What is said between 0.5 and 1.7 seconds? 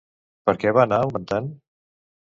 què va anar augmentant?